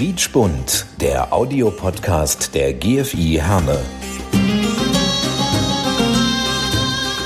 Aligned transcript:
Quietschbunt, 0.00 0.86
der 1.00 1.32
Audiopodcast 1.32 2.54
der 2.54 2.72
GFI 2.72 3.40
Herne. 3.42 3.78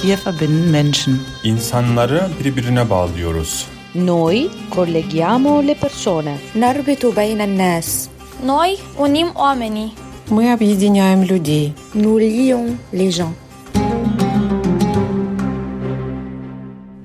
Wir 0.03 0.17
verbinden 0.19 0.71
Menschen. 0.71 1.21
İnsanları 1.45 2.29
birbirine 2.45 2.91
bağlıyoruz. 2.91 3.67
Noi 3.95 4.49
colleghiamo 4.75 5.63
le 5.67 5.75
persone. 5.75 6.37
نربط 6.57 7.05
بين 7.17 7.41
الناس 7.41 8.09
Noi 8.47 8.77
unim 8.99 9.29
oamenii. 9.35 9.91
Мы 10.31 10.53
объединяем 10.53 11.23
людей. 11.23 11.73
Nous 11.95 12.19
lions 12.21 12.77
les 12.93 13.17
gens. 13.17 13.35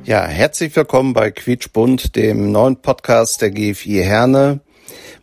Ja, 0.05 0.27
herzlich 0.27 0.75
willkommen 0.75 1.13
bei 1.13 1.31
Quietschbund, 1.31 2.15
dem 2.15 2.51
neuen 2.51 2.75
Podcast 2.75 3.41
der 3.41 3.49
GFI 3.49 4.03
Herne. 4.03 4.59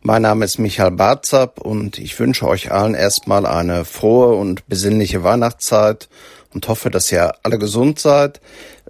Mein 0.04 0.22
Name 0.22 0.46
ist 0.46 0.60
Michael 0.60 0.92
Barzap 0.92 1.60
und 1.60 1.98
ich 1.98 2.18
wünsche 2.20 2.48
euch 2.48 2.72
allen 2.72 2.94
erstmal 2.94 3.46
eine 3.46 3.84
frohe 3.84 4.36
und 4.36 4.68
besinnliche 4.68 5.24
Weihnachtszeit 5.24 6.08
und 6.54 6.68
hoffe, 6.68 6.92
dass 6.92 7.12
ihr 7.12 7.34
alle 7.44 7.58
gesund 7.58 8.00
seid. 8.00 8.40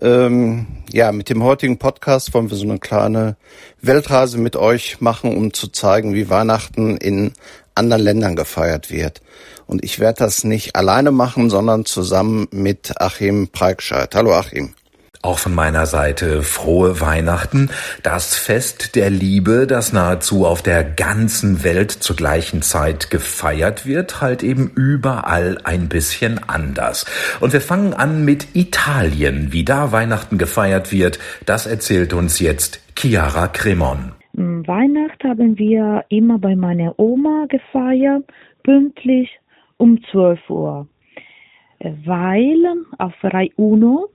Ähm, 0.01 0.67
ja, 0.91 1.11
mit 1.11 1.29
dem 1.29 1.43
heutigen 1.43 1.77
Podcast 1.77 2.33
wollen 2.33 2.49
wir 2.49 2.57
so 2.57 2.65
eine 2.65 2.79
kleine 2.79 3.37
Weltreise 3.81 4.37
mit 4.37 4.57
euch 4.57 4.99
machen, 4.99 5.35
um 5.35 5.53
zu 5.53 5.69
zeigen, 5.69 6.13
wie 6.13 6.29
Weihnachten 6.29 6.97
in 6.97 7.31
anderen 7.73 8.03
Ländern 8.03 8.35
gefeiert 8.35 8.91
wird. 8.91 9.21
Und 9.65 9.83
ich 9.83 9.99
werde 9.99 10.19
das 10.19 10.43
nicht 10.43 10.75
alleine 10.75 11.11
machen, 11.11 11.49
sondern 11.49 11.85
zusammen 11.85 12.47
mit 12.51 12.99
Achim 13.01 13.47
Preikscheid. 13.47 14.13
Hallo 14.13 14.33
Achim. 14.33 14.73
Auch 15.21 15.39
von 15.39 15.55
meiner 15.55 15.85
Seite 15.85 16.43
frohe 16.43 17.01
Weihnachten, 17.01 17.69
das 18.03 18.35
Fest 18.35 18.95
der 18.95 19.09
Liebe, 19.09 19.65
das 19.67 19.91
nahezu 19.91 20.45
auf 20.45 20.61
der 20.61 20.83
ganzen 20.83 21.63
Welt 21.63 21.91
zur 21.91 22.15
gleichen 22.15 22.61
Zeit 22.61 23.09
gefeiert 23.09 23.85
wird, 23.85 24.21
halt 24.21 24.43
eben 24.43 24.71
überall 24.75 25.57
ein 25.63 25.89
bisschen 25.89 26.39
anders. 26.47 27.05
Und 27.39 27.53
wir 27.53 27.61
fangen 27.61 27.93
an 27.93 28.25
mit 28.25 28.55
Italien, 28.55 29.51
wie 29.51 29.65
da 29.65 29.91
Weihnachten 29.91 30.37
gefeiert 30.37 30.91
wird, 30.91 31.19
das 31.45 31.65
erzählt 31.65 32.13
uns 32.13 32.39
jetzt 32.39 32.81
Chiara 32.95 33.47
Cremon. 33.47 34.11
Weihnachten 34.33 35.29
haben 35.29 35.57
wir 35.57 36.05
immer 36.09 36.37
bei 36.37 36.55
meiner 36.55 36.93
Oma 36.99 37.47
gefeiert, 37.49 38.23
pünktlich 38.63 39.29
um 39.77 39.99
12 40.11 40.39
Uhr. 40.49 40.87
Weil 41.79 42.63
auf 42.99 43.13
Rai 43.23 43.51
Uno 43.55 44.09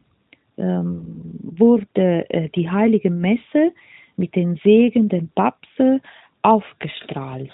ähm, 0.59 1.05
wurde 1.43 2.29
äh, 2.31 2.49
die 2.51 2.71
heilige 2.71 3.11
Messe 3.11 3.73
mit 4.17 4.35
den 4.35 4.57
Segen 4.57 5.09
den 5.09 5.29
Papst 5.29 5.81
aufgestrahlt. 6.43 7.51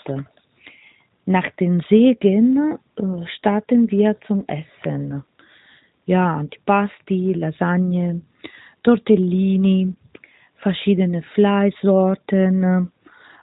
Nach 1.26 1.50
den 1.60 1.82
Segen 1.88 2.78
äh, 2.96 3.02
starten 3.36 3.91
wir 3.91 4.16
zum 4.26 4.44
Essen. 4.46 5.22
Ja, 6.06 6.36
Antipasti, 6.38 7.34
Lasagne, 7.34 8.22
Tortellini, 8.82 9.94
verschiedene 10.56 11.22
Fleischsorten, 11.34 12.91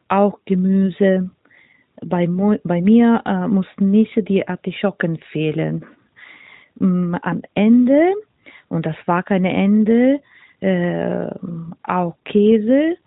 auch 0.07 0.39
Gemüse. 0.45 1.29
Bei, 2.03 2.27
bei 2.63 2.81
mir 2.81 3.21
äh, 3.25 3.47
mussten 3.47 3.91
nicht 3.91 4.15
die 4.27 4.47
Artischocken 4.47 5.17
fehlen. 5.31 5.85
Mm, 6.79 7.15
Am 7.21 7.41
Ende, 7.53 8.13
und 8.69 8.85
das 8.85 8.95
war 9.05 9.23
kein 9.23 9.45
Ende, 9.45 10.21
äh, 10.59 11.27
auch 11.83 12.15
Käse 12.23 12.97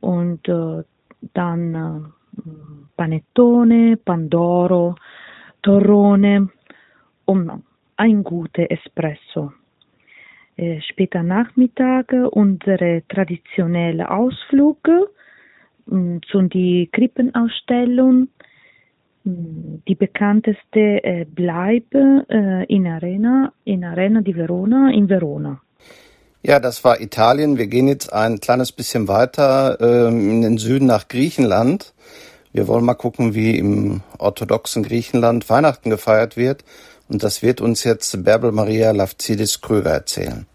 und 0.00 0.48
äh, 0.48 0.82
dann 1.34 1.74
äh, 1.74 2.40
Panettone, 2.96 3.96
Pandoro, 3.96 4.96
Torrone 5.62 6.48
und 7.24 7.62
ein 7.96 8.24
guter 8.24 8.70
Espresso. 8.70 9.52
Äh, 10.56 10.80
später 10.80 11.22
Nachmittag 11.22 12.12
unsere 12.32 13.02
traditionelle 13.08 14.10
Ausflug 14.10 14.88
mh, 15.86 16.20
zu 16.30 16.42
die 16.42 16.88
Krippenausstellung. 16.92 18.28
Mh, 19.28 19.80
Die 19.88 19.94
bekannteste 19.94 20.80
äh, 21.04 21.24
bleibt 21.24 21.94
äh, 21.94 22.64
in 22.64 22.86
Arena, 22.86 23.52
in 23.64 23.84
Arena 23.84 24.20
di 24.20 24.34
Verona, 24.34 24.90
in 24.90 25.08
Verona. 25.08 25.60
Ja, 26.42 26.60
das 26.60 26.84
war 26.84 27.00
Italien. 27.00 27.58
Wir 27.58 27.66
gehen 27.66 27.88
jetzt 27.88 28.12
ein 28.12 28.38
kleines 28.40 28.70
bisschen 28.72 29.08
weiter 29.08 29.78
ähm, 29.80 30.30
in 30.30 30.42
den 30.42 30.58
Süden 30.58 30.86
nach 30.86 31.08
Griechenland. 31.08 31.94
Wir 32.52 32.68
wollen 32.68 32.84
mal 32.84 32.94
gucken, 32.94 33.34
wie 33.34 33.58
im 33.58 34.02
orthodoxen 34.18 34.82
Griechenland 34.82 35.48
Weihnachten 35.50 35.90
gefeiert 35.90 36.36
wird. 36.36 36.64
Und 37.08 37.22
das 37.22 37.42
wird 37.42 37.60
uns 37.60 37.84
jetzt 37.84 38.24
Bärbel 38.24 38.52
Maria 38.52 38.92
Lavzidis 38.92 39.60
Krüger 39.60 39.90
erzählen. 39.90 40.46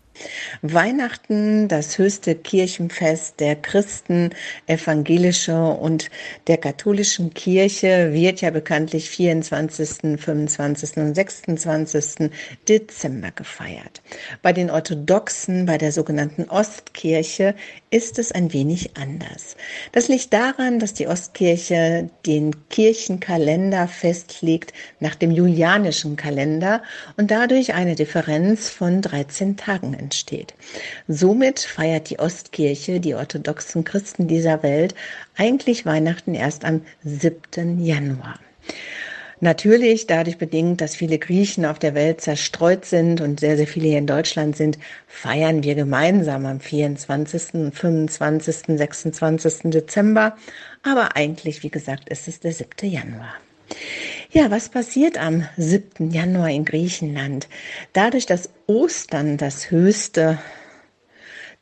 Weihnachten, 0.61 1.67
das 1.67 1.97
höchste 1.97 2.35
Kirchenfest 2.35 3.39
der 3.39 3.55
Christen, 3.55 4.29
evangelische 4.67 5.57
und 5.57 6.09
der 6.47 6.57
katholischen 6.57 7.33
Kirche, 7.33 8.13
wird 8.13 8.41
ja 8.41 8.49
bekanntlich 8.51 9.09
24., 9.09 10.19
25. 10.19 10.97
und 10.97 11.15
26. 11.15 12.29
Dezember 12.67 13.31
gefeiert. 13.31 14.01
Bei 14.41 14.53
den 14.53 14.69
Orthodoxen, 14.69 15.65
bei 15.65 15.77
der 15.77 15.91
sogenannten 15.91 16.49
Ostkirche, 16.49 17.55
ist 17.89 18.19
es 18.19 18.31
ein 18.31 18.53
wenig 18.53 18.95
anders. 18.95 19.55
Das 19.91 20.07
liegt 20.07 20.33
daran, 20.33 20.79
dass 20.79 20.93
die 20.93 21.07
Ostkirche 21.07 22.09
den 22.25 22.55
Kirchenkalender 22.69 23.87
festlegt 23.87 24.73
nach 24.99 25.15
dem 25.15 25.31
julianischen 25.31 26.15
Kalender 26.15 26.83
und 27.17 27.31
dadurch 27.31 27.73
eine 27.73 27.95
Differenz 27.95 28.69
von 28.69 29.01
13 29.01 29.57
Tagen 29.57 29.93
entsteht. 30.03 30.53
Somit 31.07 31.59
feiert 31.59 32.09
die 32.09 32.19
Ostkirche, 32.19 32.99
die 32.99 33.15
orthodoxen 33.15 33.83
Christen 33.83 34.27
dieser 34.27 34.61
Welt, 34.63 34.95
eigentlich 35.35 35.85
Weihnachten 35.85 36.35
erst 36.35 36.65
am 36.65 36.81
7. 37.03 37.83
Januar. 37.83 38.39
Natürlich 39.43 40.07
dadurch 40.07 40.37
bedingt, 40.37 40.79
dass 40.79 40.95
viele 40.95 41.19
Griechen 41.19 41.65
auf 41.65 41.77
der 41.77 41.95
Welt 41.95 42.21
zerstreut 42.21 42.85
sind 42.85 43.19
und 43.19 43.41
sehr, 43.41 43.57
sehr 43.57 43.67
viele 43.67 43.89
hier 43.89 43.97
in 43.97 44.07
Deutschland 44.07 44.55
sind, 44.55 44.77
feiern 45.05 45.63
wir 45.63 45.75
gemeinsam 45.75 46.45
am 46.45 46.61
24., 46.61 47.73
25., 47.73 48.77
26. 48.77 49.71
Dezember. 49.71 50.37
Aber 50.81 51.17
eigentlich, 51.17 51.61
wie 51.61 51.69
gesagt, 51.69 52.07
ist 52.07 52.29
es 52.29 52.39
der 52.39 52.53
7. 52.53 52.89
Januar. 52.89 53.33
Ja, 54.35 54.49
was 54.49 54.69
passiert 54.69 55.19
am 55.19 55.47
7. 55.57 56.09
Januar 56.09 56.49
in 56.49 56.65
Griechenland? 56.65 57.47
Dadurch, 57.93 58.25
dass 58.25 58.49
Ostern 58.65 59.37
das 59.37 59.69
höchste 59.69 60.39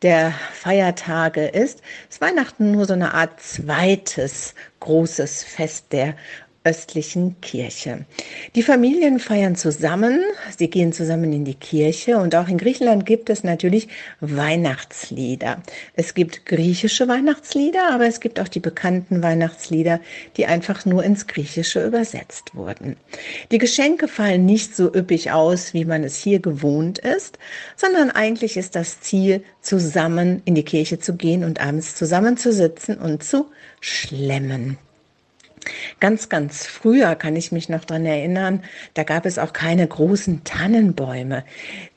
der 0.03 0.31
Feiertage 0.53 1.47
ist, 1.47 1.81
ist 2.09 2.21
Weihnachten 2.21 2.71
nur 2.71 2.85
so 2.85 2.93
eine 2.93 3.13
Art 3.13 3.41
zweites 3.41 4.55
großes 4.79 5.43
Fest 5.43 5.87
der 5.91 6.15
östlichen 6.63 7.41
Kirche. 7.41 8.05
Die 8.53 8.61
Familien 8.61 9.19
feiern 9.19 9.55
zusammen, 9.55 10.21
sie 10.55 10.69
gehen 10.69 10.93
zusammen 10.93 11.33
in 11.33 11.43
die 11.43 11.55
Kirche 11.55 12.17
und 12.17 12.35
auch 12.35 12.47
in 12.47 12.59
Griechenland 12.59 13.07
gibt 13.07 13.31
es 13.31 13.43
natürlich 13.43 13.87
Weihnachtslieder. 14.19 15.63
Es 15.95 16.13
gibt 16.13 16.45
griechische 16.45 17.07
Weihnachtslieder, 17.07 17.91
aber 17.91 18.05
es 18.05 18.19
gibt 18.19 18.39
auch 18.39 18.47
die 18.47 18.59
bekannten 18.59 19.23
Weihnachtslieder, 19.23 19.99
die 20.37 20.45
einfach 20.45 20.85
nur 20.85 21.03
ins 21.03 21.25
Griechische 21.25 21.83
übersetzt 21.83 22.53
wurden. 22.53 22.95
Die 23.51 23.57
Geschenke 23.57 24.07
fallen 24.07 24.45
nicht 24.45 24.75
so 24.75 24.93
üppig 24.93 25.31
aus, 25.31 25.73
wie 25.73 25.85
man 25.85 26.03
es 26.03 26.17
hier 26.17 26.39
gewohnt 26.39 26.99
ist, 26.99 27.39
sondern 27.75 28.11
eigentlich 28.11 28.55
ist 28.55 28.75
das 28.75 29.01
Ziel, 29.01 29.43
zusammen 29.61 30.41
in 30.45 30.53
die 30.53 30.63
Kirche 30.63 30.99
zu 30.99 31.15
gehen 31.15 31.43
und 31.43 31.59
abends 31.59 31.95
zusammenzusitzen 31.95 32.97
und 32.97 33.23
zu 33.23 33.47
schlemmen. 33.79 34.77
Ganz, 35.99 36.29
ganz 36.29 36.65
früher 36.65 37.15
kann 37.15 37.35
ich 37.35 37.51
mich 37.51 37.69
noch 37.69 37.85
dran 37.85 38.05
erinnern, 38.05 38.63
da 38.95 39.03
gab 39.03 39.25
es 39.25 39.37
auch 39.37 39.53
keine 39.53 39.87
großen 39.87 40.43
Tannenbäume. 40.43 41.43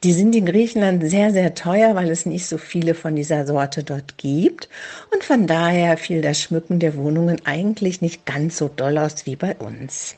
Die 0.02 0.12
sind 0.12 0.34
in 0.34 0.44
Griechenland 0.44 1.02
sehr, 1.08 1.32
sehr 1.32 1.54
teuer, 1.54 1.94
weil 1.94 2.10
es 2.10 2.26
nicht 2.26 2.46
so 2.46 2.58
viele 2.58 2.94
von 2.94 3.16
dieser 3.16 3.46
Sorte 3.46 3.82
dort 3.82 4.18
gibt. 4.18 4.68
Und 5.12 5.24
von 5.24 5.46
daher 5.46 5.96
fiel 5.96 6.20
das 6.20 6.40
Schmücken 6.40 6.78
der 6.78 6.96
Wohnungen 6.96 7.40
eigentlich 7.44 8.02
nicht 8.02 8.26
ganz 8.26 8.58
so 8.58 8.68
doll 8.68 8.98
aus 8.98 9.24
wie 9.24 9.36
bei 9.36 9.54
uns. 9.56 10.16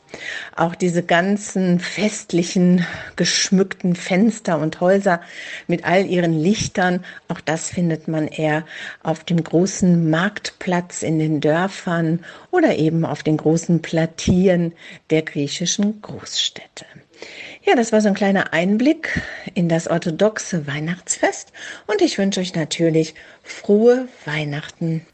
Auch 0.54 0.74
diese 0.74 1.02
ganzen 1.02 1.80
festlichen, 1.80 2.86
geschmückten 3.16 3.94
Fenster 3.94 4.58
und 4.58 4.80
Häuser 4.80 5.20
mit 5.66 5.84
all 5.84 6.06
ihren 6.06 6.32
Lichtern, 6.32 7.04
auch 7.28 7.40
das 7.40 7.70
findet 7.70 8.08
man 8.08 8.28
eher 8.28 8.64
auf 9.02 9.24
dem 9.24 9.42
großen 9.42 10.10
Marktplatz 10.10 11.02
in 11.02 11.18
den 11.18 11.40
Dörfern 11.40 12.24
oder 12.50 12.76
eben 12.76 13.04
auf 13.04 13.22
den 13.22 13.36
großen 13.36 13.82
Platien 13.82 14.72
der 15.10 15.22
griechischen 15.22 16.00
Großstädte. 16.02 16.86
Ja, 17.64 17.74
das 17.74 17.92
war 17.92 18.00
so 18.00 18.08
ein 18.08 18.14
kleiner 18.14 18.52
Einblick 18.52 19.20
in 19.54 19.68
das 19.68 19.88
orthodoxe 19.88 20.66
Weihnachtsfest 20.66 21.52
und 21.86 22.00
ich 22.00 22.18
wünsche 22.18 22.40
euch 22.40 22.54
natürlich 22.54 23.14
frohe 23.42 24.08
Weihnachten. 24.24 25.04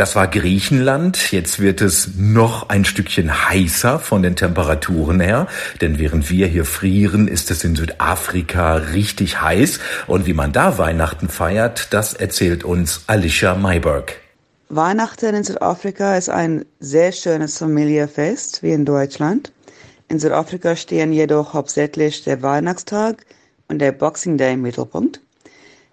Das 0.00 0.16
war 0.16 0.28
Griechenland. 0.28 1.30
Jetzt 1.30 1.60
wird 1.60 1.82
es 1.82 2.12
noch 2.16 2.70
ein 2.70 2.86
Stückchen 2.86 3.50
heißer 3.50 3.98
von 3.98 4.22
den 4.22 4.34
Temperaturen 4.34 5.20
her. 5.20 5.46
Denn 5.82 5.98
während 5.98 6.30
wir 6.30 6.46
hier 6.46 6.64
frieren, 6.64 7.28
ist 7.28 7.50
es 7.50 7.64
in 7.64 7.76
Südafrika 7.76 8.76
richtig 8.76 9.42
heiß. 9.42 9.78
Und 10.06 10.24
wie 10.24 10.32
man 10.32 10.52
da 10.52 10.78
Weihnachten 10.78 11.28
feiert, 11.28 11.88
das 11.92 12.14
erzählt 12.14 12.64
uns 12.64 13.02
Alicia 13.08 13.54
Mayberg. 13.54 14.16
Weihnachten 14.70 15.34
in 15.34 15.44
Südafrika 15.44 16.16
ist 16.16 16.30
ein 16.30 16.64
sehr 16.78 17.12
schönes 17.12 17.58
Familienfest, 17.58 18.62
wie 18.62 18.72
in 18.72 18.86
Deutschland. 18.86 19.52
In 20.08 20.18
Südafrika 20.18 20.76
stehen 20.76 21.12
jedoch 21.12 21.52
hauptsächlich 21.52 22.24
der 22.24 22.40
Weihnachtstag 22.40 23.26
und 23.68 23.80
der 23.80 23.92
Boxing 23.92 24.38
Day 24.38 24.54
im 24.54 24.62
Mittelpunkt. 24.62 25.20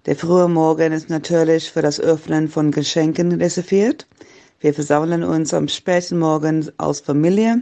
Der 0.08 0.16
frühe 0.16 0.48
Morgen 0.48 0.94
ist 0.94 1.10
natürlich 1.10 1.70
für 1.70 1.82
das 1.82 2.00
Öffnen 2.00 2.48
von 2.48 2.72
Geschenken 2.72 3.34
reserviert. 3.42 4.08
Wir 4.62 4.74
versammeln 4.74 5.22
uns 5.22 5.54
am 5.54 5.68
späten 5.68 6.18
Morgen 6.18 6.72
als 6.78 7.02
Familie 7.02 7.62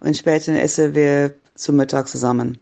und 0.00 0.16
später 0.16 0.54
essen 0.54 0.94
wir 0.94 1.34
zum 1.54 1.76
Mittag 1.76 2.08
zusammen. 2.08 2.56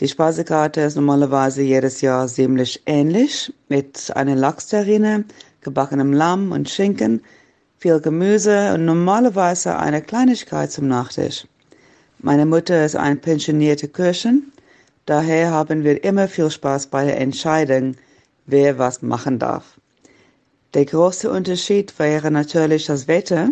Die 0.00 0.08
Speisekarte 0.08 0.82
ist 0.82 0.96
normalerweise 0.96 1.62
jedes 1.62 2.02
Jahr 2.02 2.28
ziemlich 2.28 2.82
ähnlich 2.84 3.50
mit 3.70 4.14
einer 4.14 4.36
Lachsterrine, 4.36 5.24
gebackenem 5.62 6.12
Lamm 6.12 6.52
und 6.52 6.68
Schinken, 6.68 7.22
viel 7.78 7.98
Gemüse 7.98 8.74
und 8.74 8.84
normalerweise 8.84 9.78
eine 9.78 10.02
Kleinigkeit 10.02 10.70
zum 10.70 10.86
Nachtisch. 10.86 11.46
Meine 12.18 12.44
Mutter 12.44 12.84
ist 12.84 12.94
eine 12.94 13.16
pensionierte 13.16 13.88
Köchin, 13.88 14.52
daher 15.06 15.50
haben 15.50 15.82
wir 15.82 16.04
immer 16.04 16.28
viel 16.28 16.50
Spaß 16.50 16.88
bei 16.88 17.06
der 17.06 17.18
Entscheidung, 17.18 17.94
wer 18.48 18.78
was 18.78 19.02
machen 19.02 19.38
darf. 19.38 19.78
Der 20.74 20.84
große 20.84 21.30
Unterschied 21.30 21.96
wäre 21.98 22.30
natürlich 22.30 22.86
das 22.86 23.06
Wetter. 23.06 23.50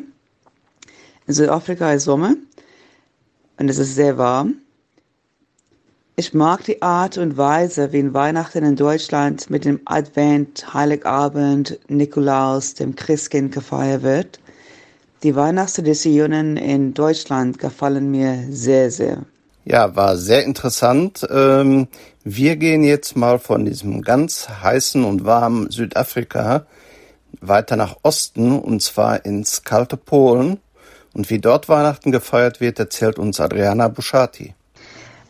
In 1.27 1.35
Südafrika 1.35 1.93
ist 1.93 2.05
Sommer 2.05 2.35
und 3.59 3.69
es 3.69 3.79
ist 3.79 3.95
sehr 3.95 4.19
warm. 4.19 4.57
Ich 6.17 6.33
mag 6.33 6.65
die 6.65 6.81
Art 6.81 7.19
und 7.19 7.37
Weise, 7.37 7.93
wie 7.93 7.99
in 7.99 8.15
Weihnachten 8.15 8.65
in 8.65 8.75
Deutschland 8.75 9.51
mit 9.51 9.67
dem 9.67 9.81
Advent, 9.85 10.73
Heiligabend, 10.73 11.79
Nikolaus, 11.89 12.73
dem 12.73 12.97
Christkind 12.97 13.53
gefeiert 13.53 14.03
wird. 14.03 14.41
Die 15.23 15.37
Weihnachtstraditionen 15.37 16.57
in 16.57 16.95
Deutschland 16.95 17.59
gefallen 17.59 18.11
mir 18.11 18.47
sehr, 18.49 18.91
sehr. 18.91 19.27
Ja, 19.69 19.97
war 19.97 20.17
sehr 20.17 20.45
interessant. 20.45 21.27
Ähm, 21.29 21.89
wir 22.23 22.55
gehen 22.55 22.85
jetzt 22.85 23.17
mal 23.17 23.41
von 23.41 23.65
diesem 23.65 24.03
ganz 24.03 24.49
heißen 24.49 25.03
und 25.03 25.25
warmen 25.25 25.73
Südafrika 25.73 26.67
weiter 27.41 27.75
nach 27.75 27.97
Osten 28.05 28.57
und 28.61 28.81
zwar 28.81 29.25
ins 29.25 29.65
kalte 29.65 29.97
Polen. 29.97 30.61
Und 31.15 31.31
wie 31.31 31.41
dort 31.41 31.69
Weihnachten 31.69 32.13
gefeiert 32.13 32.61
wird, 32.61 32.79
erzählt 32.79 33.19
uns 33.19 33.41
Adriana 33.41 33.89
Buschati. 33.89 34.55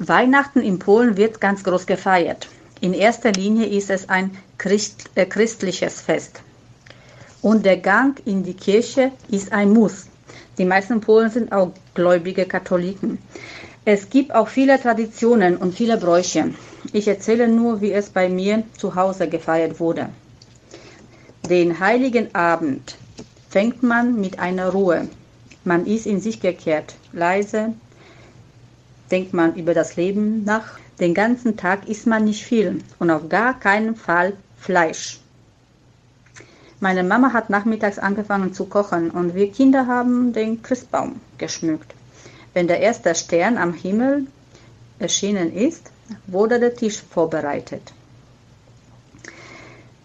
Weihnachten 0.01 0.61
in 0.61 0.79
Polen 0.79 1.17
wird 1.17 1.41
ganz 1.41 1.65
groß 1.65 1.87
gefeiert. 1.87 2.47
In 2.83 2.93
erster 2.93 3.33
Linie 3.33 3.65
ist 3.65 3.89
es 3.89 4.11
ein 4.11 4.37
Christ, 4.59 5.09
äh, 5.15 5.25
christliches 5.25 6.03
Fest. 6.03 6.43
Und 7.41 7.65
der 7.65 7.79
Gang 7.79 8.21
in 8.27 8.43
die 8.43 8.55
Kirche 8.55 9.13
ist 9.31 9.53
ein 9.53 9.71
Muss. 9.71 10.09
Die 10.59 10.67
meisten 10.67 11.01
Polen 11.01 11.31
sind 11.31 11.53
auch 11.53 11.73
gläubige 11.95 12.45
Katholiken. 12.45 13.19
Es 13.89 14.11
gibt 14.11 14.35
auch 14.35 14.49
viele 14.49 14.81
Traditionen 14.81 15.57
und 15.57 15.73
viele 15.73 15.97
Bräuche. 15.97 16.53
Ich 16.93 17.07
erzähle 17.07 17.47
nur, 17.47 17.81
wie 17.81 17.93
es 17.93 18.11
bei 18.11 18.29
mir 18.29 18.65
zu 18.77 18.97
Hause 18.97 19.29
gefeiert 19.29 19.79
wurde. 19.79 20.09
Den 21.49 21.79
heiligen 21.79 22.35
Abend 22.35 22.97
fängt 23.49 23.85
man 23.85 24.21
mit 24.21 24.41
einer 24.41 24.71
Ruhe. 24.71 25.07
Man 25.63 25.87
ist 25.87 26.05
in 26.05 26.21
sich 26.21 26.41
gekehrt, 26.41 26.97
leise, 27.13 27.75
denkt 29.13 29.33
man 29.33 29.55
über 29.55 29.73
das 29.73 29.95
Leben 29.95 30.43
nach. 30.43 30.81
Den 30.99 31.15
ganzen 31.15 31.57
Tag 31.57 31.89
isst 31.89 32.09
man 32.09 32.25
nicht 32.25 32.45
viel 32.45 32.83
und 32.99 33.11
auf 33.13 33.29
gar 33.29 33.57
keinen 33.57 33.95
Fall 33.95 34.33
Fleisch. 34.59 35.21
Meine 36.81 37.05
Mama 37.05 37.33
hat 37.33 37.51
nachmittags 37.51 38.01
angefangen 38.01 38.53
zu 38.53 38.65
kochen 38.65 39.13
und 39.13 39.37
wir 39.37 39.53
Kinder 39.53 39.87
haben 39.87 40.33
den 40.33 40.61
Christbaum 40.61 41.21
geschmückt. 41.39 41.95
Wenn 42.57 42.69
der 42.69 42.81
erste 42.81 43.15
Stern 43.15 43.59
am 43.59 43.75
Himmel 43.75 44.29
erschienen 44.99 45.55
ist, 45.55 45.91
wurde 46.27 46.59
der 46.59 46.75
Tisch 46.75 47.03
vorbereitet. 47.03 47.93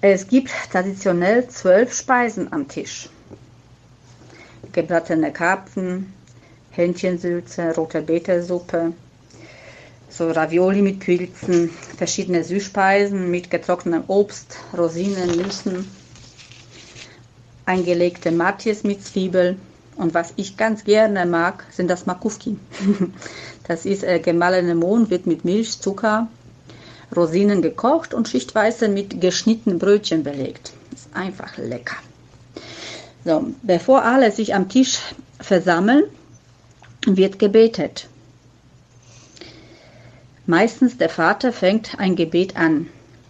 Es 0.02 0.28
gibt 0.28 0.52
traditionell 0.70 1.48
zwölf 1.48 1.94
Speisen 1.94 2.52
am 2.52 2.68
Tisch. 2.68 3.08
Gebratene 4.74 5.32
Karpfen, 5.32 6.12
Hähnchensülze, 6.72 7.74
rote 7.74 8.02
Betesuppe, 8.02 8.92
so 10.10 10.30
Ravioli 10.30 10.82
mit 10.82 11.00
Pilzen, 11.00 11.70
verschiedene 11.70 12.44
Süßspeisen 12.44 13.32
mit 13.32 13.50
getrocknetem 13.50 14.04
Obst, 14.10 14.58
Rosinen, 14.78 15.38
Nüssen, 15.38 15.90
eingelegte 17.66 18.30
Matjes 18.30 18.84
mit 18.84 19.06
Zwiebeln, 19.06 19.58
und 20.02 20.16
was 20.16 20.34
ich 20.36 20.58
ganz 20.58 20.84
gerne 20.84 21.28
mag, 21.28 21.64
sind 21.72 21.88
das 21.90 22.06
Makufki. 22.08 22.58
Das 23.68 23.86
ist 23.86 24.04
äh, 24.04 24.20
gemahlene 24.20 24.74
Mohn, 24.74 25.12
wird 25.12 25.28
mit 25.28 25.46
Milch, 25.46 25.80
Zucker, 25.80 26.28
Rosinen 27.16 27.62
gekocht 27.62 28.14
und 28.14 28.28
schichtweise 28.28 28.90
mit 28.90 29.22
geschnittenen 29.22 29.78
Brötchen 29.78 30.24
belegt. 30.24 30.74
Ist 30.92 31.08
einfach 31.14 31.58
lecker. 31.58 31.96
So, 33.24 33.46
bevor 33.62 34.04
alle 34.04 34.32
sich 34.32 34.56
am 34.56 34.68
Tisch 34.68 34.98
versammeln, 35.40 36.04
wird 37.06 37.38
gebetet. 37.38 38.08
Meistens 40.48 40.98
der 40.98 41.10
Vater 41.10 41.54
fängt 41.54 42.00
ein 42.00 42.16
Gebet 42.16 42.58
an. 42.58 42.88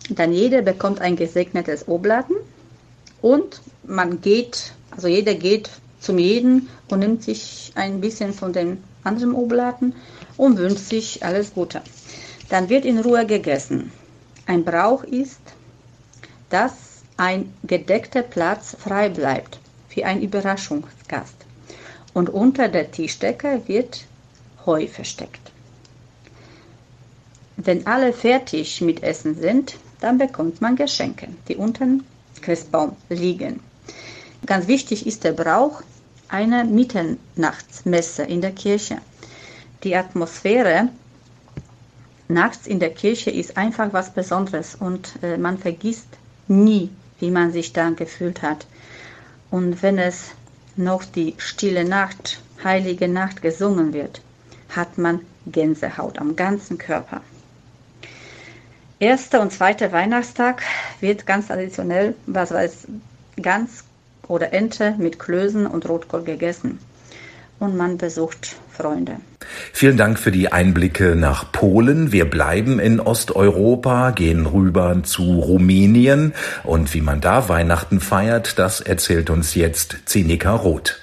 Dann 0.09 0.31
jeder 0.31 0.61
bekommt 0.61 1.01
ein 1.01 1.17
gesegnetes 1.17 1.87
Obladen 1.89 2.37
und 3.21 3.61
man 3.83 4.21
geht, 4.21 4.71
also 4.91 5.09
jeder 5.09 5.35
geht 5.35 5.69
zum 6.01 6.17
jeden 6.17 6.67
und 6.89 6.99
nimmt 6.99 7.23
sich 7.23 7.71
ein 7.75 8.01
bisschen 8.01 8.33
von 8.33 8.51
den 8.51 8.83
anderen 9.03 9.33
Oblaten 9.33 9.95
und 10.35 10.57
wünscht 10.57 10.89
sich 10.89 11.23
alles 11.23 11.53
Gute. 11.53 11.81
Dann 12.49 12.67
wird 12.67 12.83
in 12.83 12.99
Ruhe 12.99 13.25
gegessen. 13.25 13.91
Ein 14.45 14.65
Brauch 14.65 15.03
ist, 15.03 15.39
dass 16.49 16.73
ein 17.15 17.53
gedeckter 17.63 18.23
Platz 18.23 18.75
frei 18.77 19.09
bleibt 19.09 19.59
für 19.87 20.05
einen 20.05 20.21
Überraschungsgast. 20.21 21.35
Und 22.13 22.29
unter 22.29 22.67
der 22.67 22.91
Tischdecke 22.91 23.61
wird 23.67 24.05
Heu 24.65 24.87
versteckt. 24.87 25.51
Wenn 27.57 27.85
alle 27.85 28.11
fertig 28.11 28.81
mit 28.81 29.03
Essen 29.03 29.35
sind, 29.35 29.77
dann 29.99 30.17
bekommt 30.17 30.61
man 30.61 30.75
Geschenke, 30.75 31.27
die 31.47 31.55
unter 31.55 31.85
dem 31.85 32.03
Christbaum 32.41 32.95
liegen. 33.09 33.59
Ganz 34.51 34.67
wichtig 34.67 35.07
ist 35.07 35.23
der 35.23 35.31
Brauch 35.31 35.81
einer 36.27 36.65
Mitternachtsmesse 36.65 38.23
in 38.23 38.41
der 38.41 38.51
Kirche. 38.51 38.97
Die 39.85 39.95
Atmosphäre 39.95 40.89
nachts 42.27 42.67
in 42.67 42.81
der 42.81 42.89
Kirche 42.89 43.31
ist 43.31 43.55
einfach 43.55 43.93
was 43.93 44.13
Besonderes 44.13 44.75
und 44.75 45.13
äh, 45.23 45.37
man 45.37 45.57
vergisst 45.57 46.09
nie, 46.49 46.89
wie 47.21 47.31
man 47.31 47.53
sich 47.53 47.71
da 47.71 47.91
gefühlt 47.91 48.41
hat. 48.41 48.67
Und 49.51 49.81
wenn 49.83 49.97
es 49.97 50.31
noch 50.75 51.05
die 51.05 51.33
stille 51.37 51.85
Nacht, 51.85 52.41
heilige 52.61 53.07
Nacht 53.07 53.41
gesungen 53.41 53.93
wird, 53.93 54.21
hat 54.67 54.97
man 54.97 55.21
Gänsehaut 55.45 56.19
am 56.19 56.35
ganzen 56.35 56.77
Körper. 56.77 57.21
Erster 58.99 59.39
und 59.39 59.53
zweiter 59.53 59.93
Weihnachtstag 59.93 60.61
wird 60.99 61.25
ganz 61.25 61.47
traditionell, 61.47 62.15
was 62.25 62.51
weiß, 62.51 62.87
ganz 63.41 63.85
oder 64.27 64.53
Ente 64.53 64.95
mit 64.97 65.19
Klößen 65.19 65.67
und 65.67 65.87
Rotkohl 65.87 66.23
gegessen. 66.23 66.79
Und 67.59 67.77
man 67.77 67.97
besucht 67.97 68.55
Freunde. 68.71 69.17
Vielen 69.73 69.97
Dank 69.97 70.17
für 70.17 70.31
die 70.31 70.51
Einblicke 70.51 71.15
nach 71.15 71.51
Polen. 71.51 72.11
Wir 72.11 72.25
bleiben 72.25 72.79
in 72.79 72.99
Osteuropa, 72.99 74.11
gehen 74.11 74.45
rüber 74.45 75.01
zu 75.03 75.39
Rumänien 75.39 76.33
und 76.63 76.93
wie 76.93 77.01
man 77.01 77.21
da 77.21 77.49
Weihnachten 77.49 77.99
feiert, 77.99 78.57
das 78.57 78.81
erzählt 78.81 79.29
uns 79.29 79.53
jetzt 79.55 79.97
Zinika 80.05 80.55
Roth. 80.55 80.99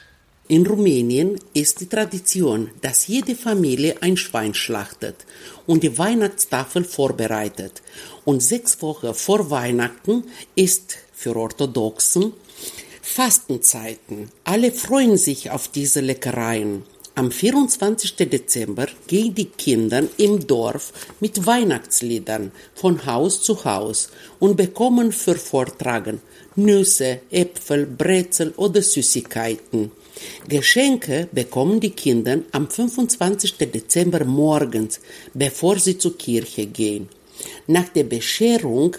In 0.51 0.67
Rumänien 0.67 1.39
ist 1.53 1.81
die 1.81 1.89
Tradition, 1.89 2.71
dass 2.81 3.07
jede 3.07 3.37
Familie 3.37 3.97
ein 4.01 4.17
Schwein 4.17 4.55
schlachtet 4.55 5.27
und 5.67 5.83
die 5.83 5.99
Weihnachtstafel 5.99 6.85
vorbereitet. 6.85 7.83
Und 8.25 8.43
sechs 8.43 8.81
Wochen 8.81 9.13
vor 9.13 9.51
Weihnachten 9.51 10.25
ist 10.55 10.97
für 11.13 11.37
Orthodoxen 11.37 12.33
Fastenzeiten. 13.09 14.31
Alle 14.45 14.71
freuen 14.71 15.17
sich 15.17 15.50
auf 15.50 15.69
diese 15.69 16.00
Leckereien. 16.00 16.85
Am 17.15 17.33
24. 17.33 18.15
Dezember 18.15 18.87
gehen 19.09 19.35
die 19.35 19.47
Kinder 19.47 20.05
im 20.19 20.47
Dorf 20.47 20.93
mit 21.19 21.45
Weihnachtsliedern 21.45 22.53
von 22.75 23.07
Haus 23.07 23.43
zu 23.43 23.65
Haus 23.65 24.11
und 24.38 24.57
bekommen 24.57 25.11
für 25.11 25.35
Vortragen 25.35 26.21
Nüsse, 26.55 27.21
Äpfel, 27.31 27.87
Brezel 27.87 28.53
oder 28.57 28.83
Süßigkeiten. 28.83 29.91
Geschenke 30.49 31.29
bekommen 31.33 31.81
die 31.81 31.91
Kinder 31.91 32.41
am 32.53 32.69
25. 32.69 33.55
Dezember 33.57 34.25
morgens, 34.25 35.00
bevor 35.35 35.79
sie 35.79 35.99
zur 35.99 36.17
Kirche 36.17 36.67
gehen. 36.67 37.09
Nach 37.67 37.88
der 37.88 38.05
Bescherung 38.05 38.97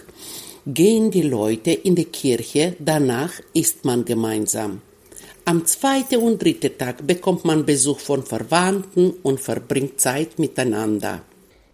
gehen 0.74 1.12
die 1.12 1.24
Leute 1.24 1.72
in 1.72 1.96
die 1.96 2.06
Kirche, 2.06 2.76
danach 2.80 3.32
isst 3.54 3.86
man 3.86 4.06
gemeinsam. 4.06 4.82
Am 5.46 5.66
zweiten 5.66 6.18
und 6.18 6.42
dritten 6.42 6.78
Tag 6.78 7.08
bekommt 7.08 7.44
man 7.44 7.66
Besuch 7.66 8.00
von 8.00 8.24
Verwandten 8.24 9.12
und 9.24 9.40
verbringt 9.40 10.00
Zeit 10.00 10.38
miteinander. 10.38 11.22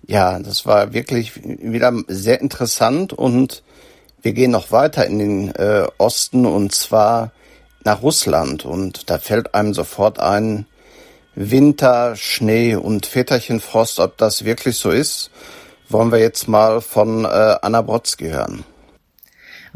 Ja, 0.08 0.40
das 0.40 0.66
war 0.66 0.94
wirklich 0.94 1.34
wieder 1.44 1.94
sehr 2.08 2.40
interessant 2.40 3.12
und 3.12 3.64
wir 4.22 4.34
gehen 4.34 4.52
noch 4.52 4.72
weiter 4.72 5.06
in 5.06 5.20
den 5.20 5.56
äh, 5.56 5.88
Osten 5.98 6.46
und 6.46 6.74
zwar 6.74 7.32
nach 7.84 8.02
Russland 8.02 8.66
und 8.66 9.10
da 9.10 9.18
fällt 9.18 9.54
einem 9.54 9.74
sofort 9.74 10.20
ein 10.20 10.66
Winter, 11.36 12.16
Schnee 12.16 12.76
und 12.76 13.06
Väterchenfrost, 13.06 14.00
ob 14.00 14.18
das 14.18 14.46
wirklich 14.46 14.78
so 14.78 14.90
ist, 14.90 15.32
wollen 15.90 16.12
wir 16.12 16.20
jetzt 16.20 16.48
mal 16.48 16.82
von 16.82 17.26
äh, 17.26 17.56
Anna 17.62 17.82
Brodsky 17.82 18.30
hören. 18.30 18.64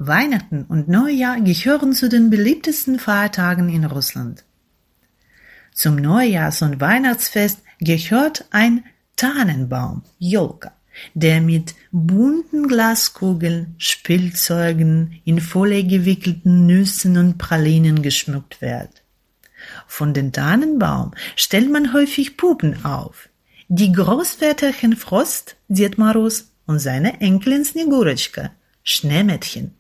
Weihnachten 0.01 0.63
und 0.63 0.87
Neujahr 0.87 1.41
gehören 1.41 1.91
zu 1.91 2.07
den 2.07 2.29
beliebtesten 2.29 2.99
Feiertagen 2.99 3.67
in 3.67 3.83
Russland. 3.83 4.45
Zum 5.73 5.97
Neujahrs- 5.97 6.61
und 6.61 6.79
Weihnachtsfest 6.79 7.59
gehört 7.81 8.45
ein 8.51 8.85
Tannenbaum, 9.17 10.03
Jolka, 10.17 10.71
der 11.13 11.41
mit 11.41 11.75
bunten 11.91 12.69
Glaskugeln, 12.69 13.75
Spielzeugen, 13.77 15.19
in 15.25 15.41
Folie 15.41 15.85
gewickelten 15.85 16.65
Nüssen 16.65 17.17
und 17.17 17.37
Pralinen 17.37 18.01
geschmückt 18.01 18.61
wird. 18.61 19.03
Von 19.85 20.13
den 20.13 20.31
Tannenbaum 20.31 21.11
stellt 21.35 21.69
man 21.69 21.91
häufig 21.91 22.37
Puppen 22.37 22.85
auf. 22.85 23.27
Die 23.67 23.91
Großväterchen 23.91 24.95
Frost, 24.95 25.57
Dietmarus 25.67 26.53
und 26.65 26.79
seine 26.79 27.19
Enkelin 27.19 27.65
Snegurechka, 27.65 28.51
Schneemädchen, 28.83 29.75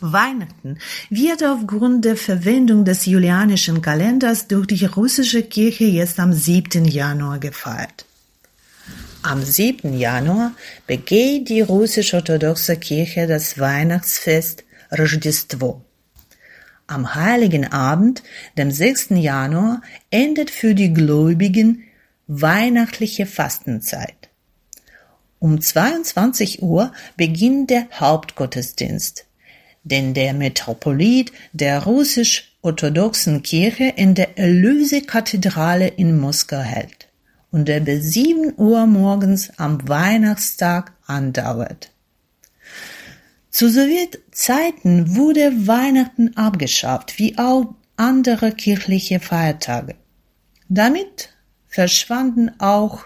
Weihnachten 0.00 0.78
wird 1.10 1.42
aufgrund 1.42 2.04
der 2.04 2.16
Verwendung 2.16 2.84
des 2.84 3.06
julianischen 3.06 3.80
Kalenders 3.80 4.46
durch 4.46 4.66
die 4.66 4.84
russische 4.84 5.42
Kirche 5.42 5.84
jetzt 5.84 6.20
am 6.20 6.32
7. 6.32 6.84
Januar 6.84 7.38
gefeiert. 7.38 8.04
Am 9.22 9.42
7. 9.42 9.98
Januar 9.98 10.52
begeht 10.86 11.48
die 11.48 11.60
russisch-orthodoxe 11.60 12.76
Kirche 12.76 13.26
das 13.26 13.58
Weihnachtsfest 13.58 14.64
Rождество. 14.96 15.82
Am 16.86 17.16
heiligen 17.16 17.72
Abend, 17.72 18.22
dem 18.56 18.70
6. 18.70 19.08
Januar, 19.10 19.82
endet 20.10 20.50
für 20.50 20.74
die 20.74 20.92
Gläubigen 20.92 21.82
weihnachtliche 22.28 23.26
Fastenzeit. 23.26 24.28
Um 25.40 25.60
22 25.60 26.62
Uhr 26.62 26.92
beginnt 27.16 27.70
der 27.70 27.88
Hauptgottesdienst 27.98 29.26
den 29.83 30.13
der 30.13 30.33
Metropolit 30.33 31.31
der 31.53 31.83
russisch-orthodoxen 31.83 33.43
Kirche 33.43 33.93
in 33.95 34.15
der 34.15 34.37
Erlösekathedrale 34.37 35.87
in 35.87 36.19
Moskau 36.19 36.59
hält 36.59 37.09
und 37.51 37.67
der 37.67 37.81
bis 37.81 38.13
sieben 38.13 38.53
Uhr 38.57 38.85
morgens 38.85 39.51
am 39.57 39.87
Weihnachtstag 39.87 40.93
andauert. 41.05 41.91
Zu 43.49 43.69
Sowjetzeiten 43.69 45.15
wurde 45.15 45.67
Weihnachten 45.67 46.37
abgeschafft, 46.37 47.19
wie 47.19 47.37
auch 47.37 47.75
andere 47.97 48.53
kirchliche 48.53 49.19
Feiertage. 49.19 49.95
Damit 50.69 51.29
verschwanden 51.67 52.51
auch 52.59 53.03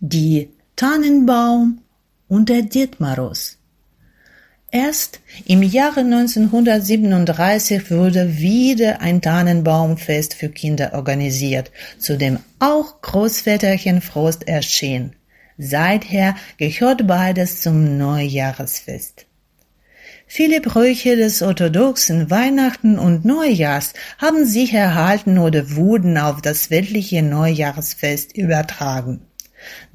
die 0.00 0.48
Tannenbaum 0.76 1.82
und 2.26 2.48
der 2.48 2.62
Dietmaros. 2.62 3.58
Erst 4.74 5.20
im 5.46 5.62
Jahre 5.62 6.00
1937 6.00 7.92
wurde 7.92 8.38
wieder 8.38 9.00
ein 9.00 9.22
Tannenbaumfest 9.22 10.34
für 10.34 10.48
Kinder 10.48 10.94
organisiert, 10.94 11.70
zu 12.00 12.18
dem 12.18 12.40
auch 12.58 13.00
Großväterchen 13.00 14.00
Frost 14.00 14.48
erschien. 14.48 15.14
Seither 15.58 16.34
gehört 16.56 17.06
beides 17.06 17.62
zum 17.62 17.98
Neujahresfest. 17.98 19.26
Viele 20.26 20.60
Bräuche 20.60 21.14
des 21.14 21.40
orthodoxen 21.42 22.28
Weihnachten 22.28 22.98
und 22.98 23.24
Neujahrs 23.24 23.92
haben 24.18 24.44
sich 24.44 24.74
erhalten 24.74 25.38
oder 25.38 25.76
wurden 25.76 26.18
auf 26.18 26.42
das 26.42 26.72
weltliche 26.72 27.22
Neujahrsfest 27.22 28.36
übertragen. 28.36 29.20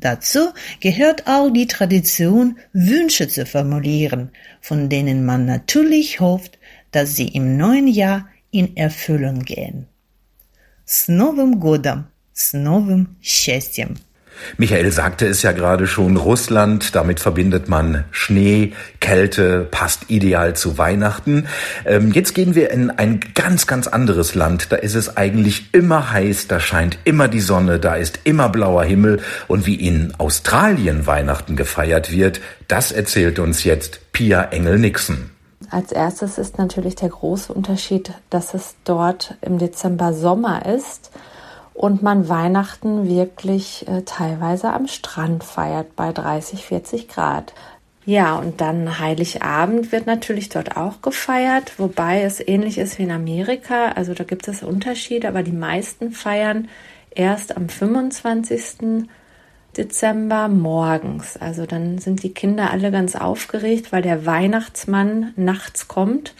Dazu 0.01 0.53
gehört 0.81 1.27
auch 1.27 1.51
die 1.51 1.67
Tradition, 1.67 2.59
Wünsche 2.73 3.29
zu 3.29 3.47
formulieren, 3.47 4.31
von 4.61 4.89
denen 4.89 5.25
man 5.25 5.47
natürlich 5.47 6.21
hofft, 6.21 6.59
dass 6.91 7.17
sie 7.17 7.29
im 7.29 7.57
neuen 7.57 7.89
Jahr 7.89 8.29
in 8.51 8.77
Erfüllung 8.77 9.41
gehen. 9.41 9.87
С 10.85 11.09
Новым 11.09 11.61
годом! 11.61 12.07
С 12.35 12.53
новым 12.53 13.17
счастьем! 13.21 13.97
Michael 14.58 14.92
sagte 14.92 15.28
es 15.28 15.42
ja 15.42 15.52
gerade 15.52 15.88
schon, 15.88 16.18
Russland, 16.18 16.96
damit 16.96 17.20
verbindet 17.20 17.70
man 17.70 18.06
Schnee, 18.12 18.74
Kälte, 19.00 19.68
passt 19.70 20.10
ideal 20.10 20.56
zu 20.56 20.78
Weihnachten. 20.78 21.48
Ähm, 21.86 22.12
jetzt 22.12 22.36
gehen 22.36 22.56
wir 22.56 22.72
in 22.72 22.90
ein 22.90 23.20
ganz, 23.36 23.68
ganz 23.68 23.88
anderes 23.88 24.36
Land. 24.36 24.72
Da 24.72 24.76
ist 24.76 24.96
es 24.96 25.18
eigentlich 25.18 25.74
immer 25.74 26.12
heiß, 26.12 26.48
da 26.48 26.60
scheint 26.60 26.98
immer 27.06 27.28
die 27.28 27.42
Sonne, 27.42 27.80
da 27.80 27.96
ist 27.96 28.22
immer 28.24 28.50
blauer 28.50 28.84
Himmel. 28.84 29.22
Und 29.48 29.66
wie 29.66 29.76
in 29.76 30.14
Australien 30.18 31.08
Weihnachten 31.08 31.56
gefeiert 31.56 32.12
wird, 32.12 32.42
das 32.68 32.92
erzählt 32.92 33.40
uns 33.40 33.64
jetzt 33.64 34.12
Pia 34.12 34.44
Engel-Nixon. 34.44 35.30
Als 35.72 35.92
erstes 35.92 36.38
ist 36.38 36.58
natürlich 36.58 36.96
der 36.96 37.10
große 37.10 37.54
Unterschied, 37.54 38.12
dass 38.30 38.54
es 38.54 38.76
dort 38.86 39.36
im 39.42 39.60
Dezember 39.60 40.14
Sommer 40.14 40.66
ist 40.66 41.12
und 41.80 42.04
man 42.04 42.28
Weihnachten 42.28 43.08
wirklich 43.08 43.88
äh, 43.88 44.02
teilweise 44.02 44.74
am 44.74 44.88
Strand 44.88 45.46
feiert 45.46 45.96
bei 45.96 46.12
30, 46.12 46.66
40 46.66 47.08
Grad. 47.08 47.54
Ja, 48.06 48.36
und 48.36 48.60
dann 48.60 49.00
Heiligabend 49.00 49.94
wird 49.94 50.06
natürlich 50.06 50.50
dort 50.50 50.76
auch 50.76 51.02
gefeiert, 51.02 51.80
wobei 51.80 52.24
es 52.24 52.46
ähnlich 52.46 52.80
ist 52.80 53.00
wie 53.00 53.04
in 53.04 53.12
Amerika. 53.12 53.94
Also 53.94 54.14
da 54.14 54.26
gibt 54.26 54.50
es 54.50 54.62
Unterschiede, 54.62 55.30
aber 55.30 55.42
die 55.42 55.54
meisten 55.54 56.12
feiern 56.12 56.68
erst 57.12 57.56
am 57.56 57.70
25. 57.70 59.08
Dezember 59.78 60.50
morgens. 60.50 61.38
Also 61.38 61.66
dann 61.66 62.00
sind 62.00 62.24
die 62.24 62.34
Kinder 62.34 62.72
alle 62.72 62.92
ganz 62.92 63.16
aufgeregt, 63.16 63.94
weil 63.94 64.02
der 64.02 64.26
Weihnachtsmann 64.26 65.32
nachts 65.38 65.88
kommt 65.88 66.34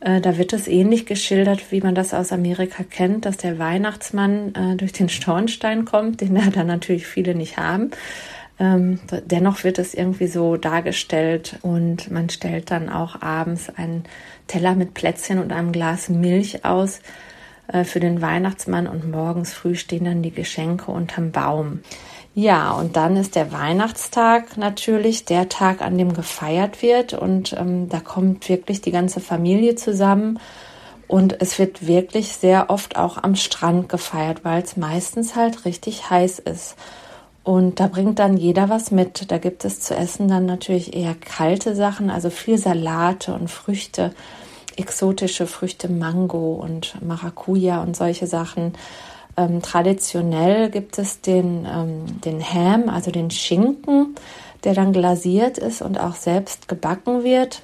äh, 0.00 0.20
da 0.20 0.38
wird 0.38 0.52
es 0.52 0.68
ähnlich 0.68 1.06
geschildert, 1.06 1.72
wie 1.72 1.80
man 1.80 1.94
das 1.94 2.14
aus 2.14 2.32
Amerika 2.32 2.84
kennt, 2.84 3.24
dass 3.24 3.36
der 3.36 3.58
Weihnachtsmann 3.58 4.54
äh, 4.54 4.76
durch 4.76 4.92
den 4.92 5.08
Schornstein 5.08 5.84
kommt, 5.84 6.20
den 6.20 6.34
da 6.34 6.50
dann 6.50 6.66
natürlich 6.66 7.06
viele 7.06 7.34
nicht 7.34 7.56
haben. 7.56 7.90
Ähm, 8.60 8.98
dennoch 9.26 9.62
wird 9.62 9.78
es 9.78 9.94
irgendwie 9.94 10.26
so 10.26 10.56
dargestellt 10.56 11.58
und 11.62 12.10
man 12.10 12.28
stellt 12.28 12.70
dann 12.70 12.88
auch 12.88 13.22
abends 13.22 13.70
einen 13.76 14.04
Teller 14.48 14.74
mit 14.74 14.94
Plätzchen 14.94 15.38
und 15.38 15.52
einem 15.52 15.70
Glas 15.70 16.08
Milch 16.08 16.64
aus 16.64 17.00
äh, 17.68 17.84
für 17.84 18.00
den 18.00 18.20
Weihnachtsmann 18.20 18.88
und 18.88 19.10
morgens 19.10 19.52
früh 19.52 19.76
stehen 19.76 20.04
dann 20.04 20.22
die 20.22 20.32
Geschenke 20.32 20.90
unterm 20.90 21.30
Baum. 21.30 21.80
Ja, 22.40 22.70
und 22.70 22.94
dann 22.94 23.16
ist 23.16 23.34
der 23.34 23.50
Weihnachtstag 23.50 24.56
natürlich 24.56 25.24
der 25.24 25.48
Tag, 25.48 25.82
an 25.82 25.98
dem 25.98 26.12
gefeiert 26.12 26.82
wird. 26.82 27.12
Und 27.12 27.52
ähm, 27.54 27.88
da 27.88 27.98
kommt 27.98 28.48
wirklich 28.48 28.80
die 28.80 28.92
ganze 28.92 29.18
Familie 29.18 29.74
zusammen. 29.74 30.38
Und 31.08 31.42
es 31.42 31.58
wird 31.58 31.88
wirklich 31.88 32.34
sehr 32.34 32.70
oft 32.70 32.94
auch 32.94 33.20
am 33.20 33.34
Strand 33.34 33.88
gefeiert, 33.88 34.44
weil 34.44 34.62
es 34.62 34.76
meistens 34.76 35.34
halt 35.34 35.64
richtig 35.64 36.10
heiß 36.10 36.38
ist. 36.38 36.76
Und 37.42 37.80
da 37.80 37.88
bringt 37.88 38.20
dann 38.20 38.36
jeder 38.36 38.68
was 38.68 38.92
mit. 38.92 39.32
Da 39.32 39.38
gibt 39.38 39.64
es 39.64 39.80
zu 39.80 39.96
essen 39.96 40.28
dann 40.28 40.46
natürlich 40.46 40.94
eher 40.94 41.16
kalte 41.16 41.74
Sachen, 41.74 42.08
also 42.08 42.30
viel 42.30 42.56
Salate 42.56 43.34
und 43.34 43.50
Früchte, 43.50 44.12
exotische 44.76 45.48
Früchte, 45.48 45.88
Mango 45.88 46.52
und 46.52 47.04
Maracuja 47.04 47.82
und 47.82 47.96
solche 47.96 48.28
Sachen. 48.28 48.74
Ähm, 49.38 49.62
traditionell 49.62 50.68
gibt 50.68 50.98
es 50.98 51.20
den, 51.20 51.64
ähm, 51.64 52.20
den 52.22 52.42
Ham, 52.42 52.88
also 52.88 53.12
den 53.12 53.30
Schinken, 53.30 54.16
der 54.64 54.74
dann 54.74 54.92
glasiert 54.92 55.58
ist 55.58 55.80
und 55.80 56.00
auch 56.00 56.16
selbst 56.16 56.66
gebacken 56.66 57.22
wird. 57.22 57.62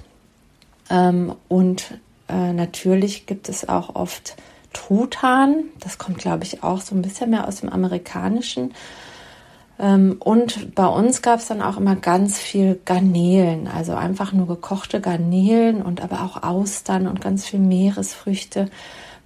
Ähm, 0.88 1.34
und 1.48 1.98
äh, 2.28 2.52
natürlich 2.52 3.26
gibt 3.26 3.48
es 3.48 3.68
auch 3.68 3.96
oft 3.96 4.36
Truthahn. 4.72 5.64
Das 5.80 5.98
kommt, 5.98 6.18
glaube 6.18 6.44
ich, 6.44 6.62
auch 6.62 6.80
so 6.80 6.94
ein 6.94 7.02
bisschen 7.02 7.30
mehr 7.30 7.48
aus 7.48 7.56
dem 7.56 7.70
Amerikanischen. 7.70 8.72
Ähm, 9.80 10.16
und 10.20 10.76
bei 10.76 10.86
uns 10.86 11.22
gab 11.22 11.40
es 11.40 11.48
dann 11.48 11.60
auch 11.60 11.76
immer 11.76 11.96
ganz 11.96 12.38
viel 12.38 12.78
Garnelen, 12.84 13.66
also 13.66 13.94
einfach 13.94 14.32
nur 14.32 14.46
gekochte 14.46 15.00
Garnelen 15.00 15.82
und 15.82 16.04
aber 16.04 16.22
auch 16.22 16.44
Austern 16.44 17.08
und 17.08 17.20
ganz 17.20 17.46
viel 17.46 17.58
Meeresfrüchte 17.58 18.68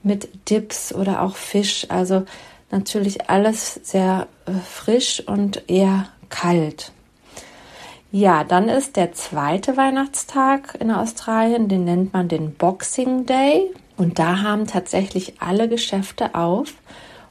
mit 0.02 0.50
Dips 0.50 0.94
oder 0.94 1.22
auch 1.22 1.36
Fisch. 1.36 1.86
Also 1.88 2.24
natürlich 2.70 3.30
alles 3.30 3.74
sehr 3.82 4.28
äh, 4.46 4.52
frisch 4.52 5.22
und 5.26 5.68
eher 5.68 6.06
kalt. 6.28 6.92
Ja, 8.10 8.42
dann 8.42 8.70
ist 8.70 8.96
der 8.96 9.12
zweite 9.12 9.76
Weihnachtstag 9.76 10.76
in 10.80 10.90
Australien, 10.90 11.68
den 11.68 11.84
nennt 11.84 12.14
man 12.14 12.28
den 12.28 12.54
Boxing 12.54 13.26
Day. 13.26 13.70
Und 13.98 14.18
da 14.18 14.40
haben 14.40 14.66
tatsächlich 14.66 15.34
alle 15.40 15.68
Geschäfte 15.68 16.34
auf. 16.34 16.72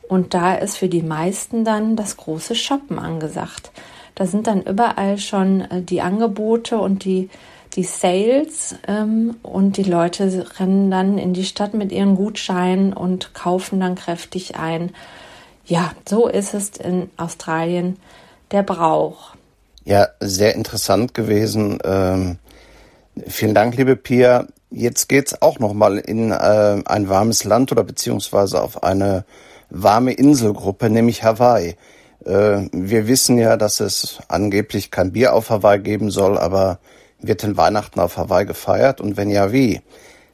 Und 0.08 0.34
da 0.34 0.54
ist 0.56 0.78
für 0.78 0.90
die 0.90 1.02
meisten 1.02 1.66
dann 1.66 1.96
das 1.96 2.18
große 2.18 2.56
Shoppen 2.56 3.00
angesagt. 3.00 3.72
Da 4.16 4.26
sind 4.26 4.48
dann 4.48 4.64
überall 4.64 5.18
schon 5.18 5.62
äh, 5.62 5.82
die 5.82 6.02
Angebote 6.02 6.78
und 6.78 7.04
die, 7.06 7.30
die 7.78 7.84
Sales 7.84 8.76
ähm, 8.88 9.38
und 9.44 9.78
die 9.78 9.84
Leute 9.84 10.46
rennen 10.60 10.90
dann 10.90 11.20
in 11.20 11.34
die 11.34 11.46
Stadt 11.46 11.76
mit 11.76 11.92
ihren 11.92 12.16
Gutscheinen 12.16 12.92
und 12.92 13.36
kaufen 13.36 13.80
dann 13.80 13.94
kräftig 13.94 14.56
ein. 14.56 14.92
Ja, 15.64 15.92
so 16.10 16.28
ist 16.28 16.56
es 16.56 16.72
in 16.78 17.12
Australien 17.18 17.98
der 18.52 18.64
Brauch. 18.64 19.36
Ja, 19.86 20.08
sehr 20.20 20.56
interessant 20.56 21.14
gewesen. 21.14 21.78
Ähm, 21.86 22.40
vielen 23.28 23.54
Dank, 23.54 23.78
liebe 23.78 23.96
Pia. 23.96 24.48
Jetzt 24.72 25.08
geht's 25.08 25.42
auch 25.42 25.60
noch 25.60 25.74
mal 25.74 25.98
in 25.98 26.32
äh, 26.32 26.82
ein 26.84 27.10
warmes 27.10 27.44
Land 27.44 27.72
oder 27.72 27.84
beziehungsweise 27.84 28.62
auf 28.62 28.84
eine 28.84 29.24
warme 29.70 30.14
Inselgruppe, 30.14 30.90
nämlich 30.90 31.24
Hawaii. 31.24 31.76
Äh, 32.26 32.68
wir 32.72 33.08
wissen 33.08 33.38
ja, 33.38 33.56
dass 33.56 33.82
es 33.82 34.18
angeblich 34.28 34.90
kein 34.90 35.12
Bier 35.12 35.34
auf 35.34 35.52
Hawaii 35.52 35.80
geben 35.80 36.10
soll, 36.10 36.38
aber 36.40 36.80
wird 37.20 37.44
denn 37.44 37.58
Weihnachten 37.58 38.00
auf 38.00 38.18
Hawaii 38.18 38.46
gefeiert? 38.46 39.02
Und 39.02 39.18
wenn 39.18 39.30
ja, 39.30 39.52
wie? 39.52 39.82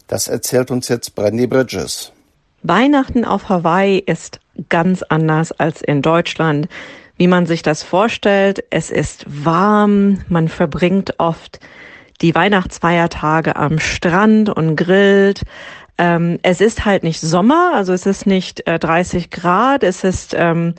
Das 0.08 0.28
erzählt 0.28 0.72
uns 0.72 0.88
jetzt 0.90 1.16
Brandy 1.16 1.48
Bridges. 1.48 2.12
Weihnachten 2.62 3.26
auf 3.26 3.50
Hawaii 3.50 4.00
ist 4.00 4.40
ganz 4.70 5.04
anders 5.04 5.52
als 5.52 5.82
in 5.82 6.02
Deutschland. 6.02 6.68
Wie 7.18 7.28
man 7.28 7.46
sich 7.46 7.62
das 7.62 7.84
vorstellt, 7.84 8.64
es 8.70 8.90
ist 8.90 9.26
warm, 9.28 10.22
man 10.30 10.48
verbringt 10.48 11.20
oft 11.20 11.60
die 12.22 12.34
Weihnachtsfeiertage 12.34 13.56
am 13.56 13.80
Strand 13.80 14.50
und 14.50 14.76
grillt. 14.76 15.44
Ähm, 15.98 16.40
es 16.42 16.62
ist 16.62 16.86
halt 16.86 17.04
nicht 17.04 17.20
Sommer, 17.20 17.74
also 17.76 17.94
es 17.94 18.06
ist 18.06 18.26
nicht 18.26 18.66
äh, 18.68 18.80
30 18.80 19.30
Grad, 19.30 19.84
es 19.84 20.04
ist 20.04 20.34
ähm, 20.36 20.74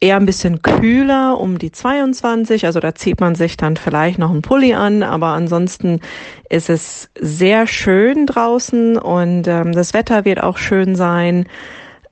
eher 0.00 0.16
ein 0.16 0.26
bisschen 0.26 0.62
kühler, 0.62 1.40
um 1.40 1.58
die 1.58 1.72
22. 1.72 2.66
Also 2.66 2.80
da 2.80 2.94
zieht 2.94 3.20
man 3.20 3.34
sich 3.34 3.56
dann 3.56 3.76
vielleicht 3.76 4.18
noch 4.18 4.30
einen 4.30 4.42
Pulli 4.42 4.74
an, 4.74 5.02
aber 5.02 5.28
ansonsten 5.28 6.00
ist 6.48 6.70
es 6.70 7.08
sehr 7.18 7.66
schön 7.66 8.26
draußen 8.26 8.98
und 8.98 9.48
ähm, 9.48 9.72
das 9.72 9.94
Wetter 9.94 10.24
wird 10.24 10.42
auch 10.42 10.58
schön 10.58 10.96
sein. 10.96 11.46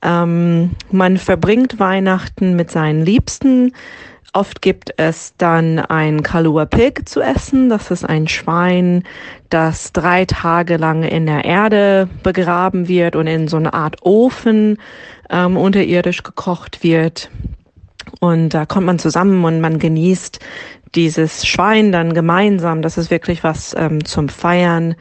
Ähm, 0.01 0.71
man 0.91 1.17
verbringt 1.17 1.79
Weihnachten 1.79 2.55
mit 2.55 2.71
seinen 2.71 3.05
Liebsten. 3.05 3.71
Oft 4.33 4.61
gibt 4.61 4.93
es 4.97 5.33
dann 5.37 5.79
ein 5.79 6.21
Kalua 6.21 6.65
Pig 6.65 7.07
zu 7.07 7.21
essen. 7.21 7.69
Das 7.69 7.89
ist 7.89 8.03
ein 8.03 8.27
Schwein, 8.27 9.03
das 9.49 9.93
drei 9.93 10.25
Tage 10.25 10.75
lang 10.75 11.03
in 11.03 11.25
der 11.25 11.45
Erde 11.45 12.09
begraben 12.21 12.89
wird 12.89 13.15
und 13.15 13.27
in 13.27 13.47
so 13.47 13.55
eine 13.55 13.73
Art 13.73 14.01
Ofen 14.01 14.77
ähm, 15.29 15.55
unterirdisch 15.55 16.23
gekocht 16.23 16.83
wird. 16.83 17.29
Und 18.19 18.49
da 18.49 18.65
kommt 18.65 18.85
man 18.85 18.99
zusammen 18.99 19.43
und 19.43 19.61
man 19.61 19.79
genießt 19.79 20.39
dieses 20.95 21.45
Schwein 21.45 21.91
dann 21.91 22.13
gemeinsam. 22.13 22.81
Das 22.81 22.97
ist 22.97 23.11
wirklich 23.11 23.43
was 23.43 23.75
ähm, 23.77 24.05
zum 24.05 24.29
Feiern. 24.29 24.95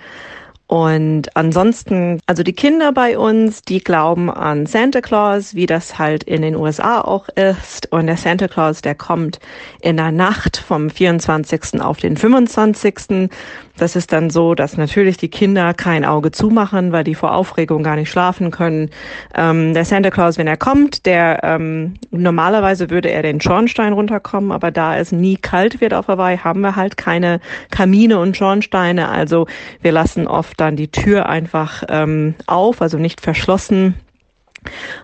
Und 0.66 1.36
ansonsten, 1.36 2.20
also 2.26 2.42
die 2.42 2.54
Kinder 2.54 2.92
bei 2.92 3.18
uns, 3.18 3.62
die 3.62 3.84
glauben 3.84 4.30
an 4.30 4.64
Santa 4.64 5.02
Claus, 5.02 5.54
wie 5.54 5.66
das 5.66 5.98
halt 5.98 6.24
in 6.24 6.40
den 6.40 6.56
USA 6.56 7.02
auch 7.02 7.28
ist. 7.28 7.92
Und 7.92 8.06
der 8.06 8.16
Santa 8.16 8.48
Claus, 8.48 8.80
der 8.80 8.94
kommt 8.94 9.40
in 9.82 9.98
der 9.98 10.10
Nacht 10.10 10.56
vom 10.56 10.88
24. 10.88 11.82
auf 11.82 11.98
den 11.98 12.16
25. 12.16 13.28
Das 13.76 13.96
ist 13.96 14.12
dann 14.12 14.30
so, 14.30 14.54
dass 14.54 14.76
natürlich 14.76 15.16
die 15.16 15.28
Kinder 15.28 15.74
kein 15.74 16.04
Auge 16.04 16.30
zumachen, 16.30 16.92
weil 16.92 17.02
die 17.02 17.16
vor 17.16 17.34
Aufregung 17.34 17.82
gar 17.82 17.96
nicht 17.96 18.08
schlafen 18.08 18.52
können. 18.52 18.90
Ähm, 19.34 19.74
der 19.74 19.84
Santa 19.84 20.10
Claus, 20.10 20.38
wenn 20.38 20.46
er 20.46 20.56
kommt, 20.56 21.06
der 21.06 21.40
ähm, 21.42 21.94
normalerweise 22.10 22.90
würde 22.90 23.10
er 23.10 23.22
den 23.22 23.40
Schornstein 23.40 23.92
runterkommen, 23.92 24.52
aber 24.52 24.70
da 24.70 24.96
es 24.96 25.10
nie 25.10 25.36
kalt 25.36 25.80
wird 25.80 25.92
auf 25.92 26.06
Hawaii, 26.06 26.38
haben 26.38 26.60
wir 26.60 26.76
halt 26.76 26.96
keine 26.96 27.40
Kamine 27.70 28.20
und 28.20 28.36
Schornsteine. 28.36 29.08
Also 29.08 29.46
wir 29.82 29.90
lassen 29.90 30.28
oft 30.28 30.60
dann 30.60 30.76
die 30.76 30.88
Tür 30.88 31.26
einfach 31.28 31.82
ähm, 31.88 32.36
auf, 32.46 32.80
also 32.80 32.98
nicht 32.98 33.20
verschlossen 33.20 33.94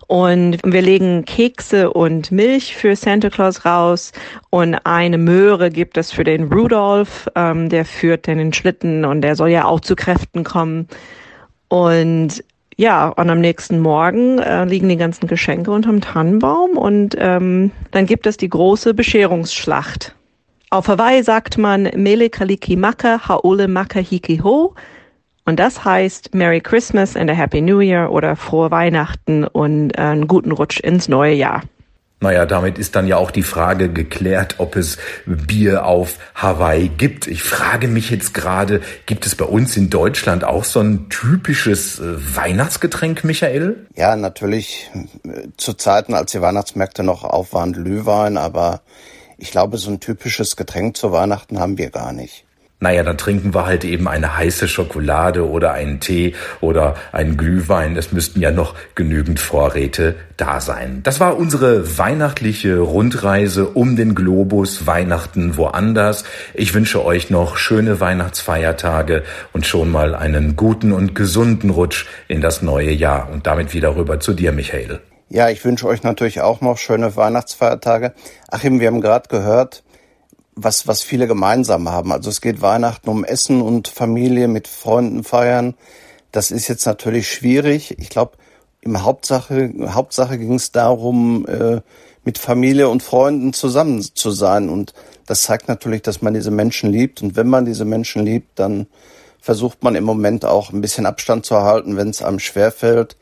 und 0.06 0.58
wir 0.64 0.82
legen 0.82 1.24
Kekse 1.24 1.92
und 1.92 2.32
Milch 2.32 2.76
für 2.76 2.96
Santa 2.96 3.30
Claus 3.30 3.64
raus 3.64 4.12
und 4.50 4.74
eine 4.84 5.18
Möhre 5.18 5.70
gibt 5.70 5.96
es 5.96 6.12
für 6.12 6.24
den 6.24 6.52
Rudolph, 6.52 7.28
ähm, 7.34 7.68
der 7.68 7.84
führt 7.84 8.26
den 8.26 8.52
Schlitten 8.52 9.04
und 9.04 9.22
der 9.22 9.36
soll 9.36 9.50
ja 9.50 9.64
auch 9.64 9.80
zu 9.80 9.96
Kräften 9.96 10.44
kommen. 10.44 10.88
Und 11.68 12.42
ja, 12.76 13.08
und 13.08 13.28
am 13.28 13.40
nächsten 13.40 13.78
Morgen 13.80 14.38
äh, 14.38 14.64
liegen 14.64 14.88
die 14.88 14.96
ganzen 14.96 15.26
Geschenke 15.26 15.70
unterm 15.70 16.00
Tannenbaum 16.00 16.78
und 16.78 17.14
ähm, 17.18 17.70
dann 17.90 18.06
gibt 18.06 18.26
es 18.26 18.38
die 18.38 18.48
große 18.48 18.94
Bescherungsschlacht. 18.94 20.14
Auf 20.70 20.88
Hawaii 20.88 21.22
sagt 21.22 21.58
man 21.58 21.90
Mele 21.96 22.30
Kaliki 22.30 22.76
Maka 22.76 23.28
Haole 23.28 23.68
Maka 23.68 23.98
Hiki 23.98 24.38
Ho. 24.38 24.74
Und 25.44 25.59
das 25.59 25.85
heißt 25.85 26.35
Merry 26.35 26.61
Christmas 26.61 27.16
and 27.16 27.31
a 27.31 27.35
Happy 27.35 27.61
New 27.61 27.81
Year 27.81 28.11
oder 28.11 28.37
frohe 28.37 28.70
Weihnachten 28.70 29.44
und 29.44 29.92
äh, 29.92 30.03
einen 30.03 30.29
guten 30.29 30.53
Rutsch 30.53 30.81
ins 30.81 31.09
neue 31.09 31.35
Jahr. 31.35 31.62
Naja, 32.22 32.44
damit 32.44 32.79
ist 32.79 32.96
dann 32.96 33.07
ja 33.07 33.16
auch 33.16 33.31
die 33.31 33.42
Frage 33.42 33.88
geklärt, 33.88 34.57
ob 34.59 34.76
es 34.76 34.98
Bier 35.24 35.87
auf 35.87 36.18
Hawaii 36.35 36.88
gibt. 36.88 37.26
Ich 37.26 37.42
frage 37.42 37.88
mich 37.88 38.11
jetzt 38.11 38.35
gerade, 38.35 38.83
gibt 39.07 39.24
es 39.24 39.35
bei 39.35 39.46
uns 39.46 39.74
in 39.79 39.88
Deutschland 39.88 40.44
auch 40.44 40.64
so 40.64 40.81
ein 40.81 41.09
typisches 41.09 41.98
äh, 41.98 42.37
Weihnachtsgetränk, 42.37 43.24
Michael? 43.24 43.87
Ja, 43.96 44.16
natürlich 44.16 44.90
zu 45.57 45.72
Zeiten, 45.72 46.12
als 46.12 46.33
die 46.33 46.42
Weihnachtsmärkte 46.42 47.03
noch 47.03 47.24
auf 47.24 47.55
waren, 47.55 47.72
Glühwein, 47.72 48.37
aber 48.37 48.83
ich 49.38 49.50
glaube, 49.50 49.79
so 49.79 49.90
ein 49.90 50.00
typisches 50.00 50.57
Getränk 50.57 50.98
zu 50.98 51.12
Weihnachten 51.12 51.59
haben 51.59 51.79
wir 51.79 51.88
gar 51.88 52.12
nicht. 52.12 52.44
Naja, 52.82 53.02
dann 53.02 53.18
trinken 53.18 53.52
wir 53.54 53.66
halt 53.66 53.84
eben 53.84 54.08
eine 54.08 54.38
heiße 54.38 54.66
Schokolade 54.66 55.46
oder 55.46 55.72
einen 55.72 56.00
Tee 56.00 56.34
oder 56.62 56.94
einen 57.12 57.36
Glühwein. 57.36 57.94
Es 57.94 58.10
müssten 58.10 58.40
ja 58.40 58.50
noch 58.50 58.74
genügend 58.94 59.38
Vorräte 59.38 60.16
da 60.38 60.62
sein. 60.62 61.00
Das 61.02 61.20
war 61.20 61.36
unsere 61.36 61.98
weihnachtliche 61.98 62.78
Rundreise 62.78 63.68
um 63.68 63.96
den 63.96 64.14
Globus 64.14 64.86
Weihnachten 64.86 65.58
woanders. 65.58 66.24
Ich 66.54 66.72
wünsche 66.72 67.04
euch 67.04 67.28
noch 67.28 67.58
schöne 67.58 68.00
Weihnachtsfeiertage 68.00 69.24
und 69.52 69.66
schon 69.66 69.90
mal 69.90 70.14
einen 70.14 70.56
guten 70.56 70.92
und 70.92 71.14
gesunden 71.14 71.68
Rutsch 71.68 72.06
in 72.28 72.40
das 72.40 72.62
neue 72.62 72.92
Jahr. 72.92 73.28
Und 73.30 73.46
damit 73.46 73.74
wieder 73.74 73.94
rüber 73.94 74.20
zu 74.20 74.32
dir, 74.32 74.52
Michael. 74.52 75.00
Ja, 75.28 75.50
ich 75.50 75.64
wünsche 75.64 75.86
euch 75.86 76.02
natürlich 76.02 76.40
auch 76.40 76.62
noch 76.62 76.78
schöne 76.78 77.14
Weihnachtsfeiertage. 77.14 78.14
Achim, 78.48 78.80
wir 78.80 78.86
haben 78.86 79.02
gerade 79.02 79.28
gehört, 79.28 79.84
was, 80.54 80.86
was 80.86 81.02
viele 81.02 81.26
gemeinsam 81.26 81.88
haben. 81.88 82.12
Also 82.12 82.30
es 82.30 82.40
geht 82.40 82.60
Weihnachten 82.60 83.08
um 83.08 83.24
Essen 83.24 83.62
und 83.62 83.88
Familie 83.88 84.48
mit 84.48 84.68
Freunden 84.68 85.24
feiern. 85.24 85.74
Das 86.32 86.50
ist 86.50 86.68
jetzt 86.68 86.86
natürlich 86.86 87.30
schwierig. 87.30 87.98
Ich 87.98 88.08
glaube, 88.08 88.36
im 88.80 89.02
Hauptsache, 89.02 89.72
Hauptsache 89.88 90.38
ging 90.38 90.54
es 90.54 90.72
darum, 90.72 91.46
äh, 91.46 91.80
mit 92.24 92.38
Familie 92.38 92.88
und 92.88 93.02
Freunden 93.02 93.52
zusammen 93.52 94.02
zu 94.02 94.30
sein. 94.30 94.68
Und 94.68 94.94
das 95.26 95.42
zeigt 95.42 95.68
natürlich, 95.68 96.02
dass 96.02 96.22
man 96.22 96.34
diese 96.34 96.50
Menschen 96.50 96.90
liebt. 96.90 97.22
Und 97.22 97.36
wenn 97.36 97.48
man 97.48 97.64
diese 97.64 97.84
Menschen 97.84 98.24
liebt, 98.24 98.58
dann 98.58 98.86
versucht 99.40 99.82
man 99.82 99.94
im 99.94 100.04
Moment 100.04 100.44
auch 100.44 100.72
ein 100.72 100.80
bisschen 100.80 101.06
Abstand 101.06 101.46
zu 101.46 101.54
erhalten, 101.54 101.96
wenn 101.96 102.10
es 102.10 102.22
einem 102.22 102.38
schwerfällt. 102.38 103.16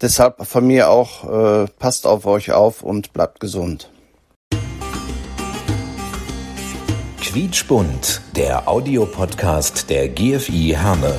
Deshalb 0.00 0.46
von 0.46 0.66
mir 0.66 0.90
auch, 0.90 1.24
äh, 1.64 1.66
passt 1.78 2.06
auf 2.06 2.26
euch 2.26 2.52
auf 2.52 2.82
und 2.82 3.12
bleibt 3.12 3.40
gesund. 3.40 3.90
Quietschbunt, 7.21 8.21
der 8.35 8.67
Audiopodcast 8.67 9.89
der 9.89 10.07
GFI 10.07 10.75
Herne. 10.75 11.13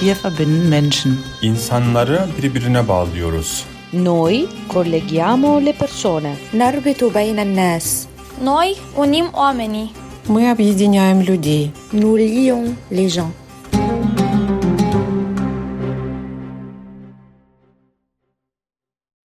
Wir 0.00 0.16
verbinden 0.24 0.68
Menschen. 0.68 1.18
İnsanları 1.42 2.28
birbirine 2.42 2.88
bağlıyoruz. 2.88 3.64
Noi 3.92 4.46
colleghiamo 4.72 5.60
le 5.64 5.72
persone. 5.72 6.36
نربط 6.54 7.04
بين 7.14 7.38
الناس 7.38 8.06
Noi 8.44 8.74
unim 8.96 9.26
oamenii. 9.34 9.88
Мы 10.28 10.50
объединяем 10.50 11.20
людей. 11.20 11.70
Nous 11.92 12.16
lions 12.18 12.68
les 12.90 13.08
gens. 13.14 13.32